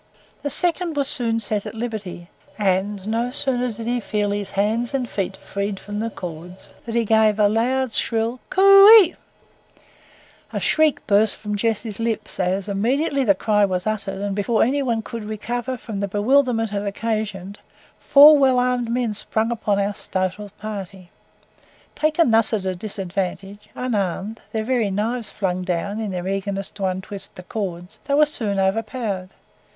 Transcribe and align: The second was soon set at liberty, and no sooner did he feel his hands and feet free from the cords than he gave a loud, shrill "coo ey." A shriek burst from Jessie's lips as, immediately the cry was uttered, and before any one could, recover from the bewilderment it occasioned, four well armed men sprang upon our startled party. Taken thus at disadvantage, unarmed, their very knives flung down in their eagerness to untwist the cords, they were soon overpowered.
The 0.41 0.49
second 0.49 0.95
was 0.97 1.07
soon 1.07 1.39
set 1.39 1.67
at 1.67 1.75
liberty, 1.75 2.27
and 2.57 3.07
no 3.07 3.29
sooner 3.29 3.71
did 3.71 3.85
he 3.85 3.99
feel 3.99 4.31
his 4.31 4.49
hands 4.49 4.95
and 4.95 5.07
feet 5.07 5.37
free 5.37 5.73
from 5.75 5.99
the 5.99 6.09
cords 6.09 6.69
than 6.87 6.95
he 6.95 7.05
gave 7.05 7.37
a 7.37 7.47
loud, 7.47 7.91
shrill 7.91 8.39
"coo 8.49 8.87
ey." 8.99 9.15
A 10.51 10.59
shriek 10.59 11.05
burst 11.05 11.35
from 11.35 11.55
Jessie's 11.55 11.99
lips 11.99 12.39
as, 12.39 12.67
immediately 12.67 13.23
the 13.23 13.35
cry 13.35 13.63
was 13.63 13.85
uttered, 13.85 14.21
and 14.21 14.33
before 14.35 14.63
any 14.63 14.81
one 14.81 15.03
could, 15.03 15.23
recover 15.23 15.77
from 15.77 15.99
the 15.99 16.07
bewilderment 16.07 16.73
it 16.73 16.83
occasioned, 16.83 17.59
four 17.99 18.35
well 18.39 18.57
armed 18.57 18.89
men 18.89 19.13
sprang 19.13 19.51
upon 19.51 19.77
our 19.79 19.93
startled 19.93 20.57
party. 20.57 21.11
Taken 21.93 22.31
thus 22.31 22.51
at 22.53 22.79
disadvantage, 22.79 23.69
unarmed, 23.75 24.41
their 24.51 24.63
very 24.63 24.89
knives 24.89 25.29
flung 25.29 25.61
down 25.61 25.99
in 25.99 26.09
their 26.09 26.27
eagerness 26.27 26.71
to 26.71 26.85
untwist 26.85 27.35
the 27.35 27.43
cords, 27.43 27.99
they 28.05 28.15
were 28.15 28.25
soon 28.25 28.57
overpowered. 28.57 29.29